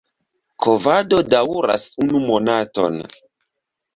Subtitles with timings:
[0.65, 2.97] Kovado daŭras unu monaton.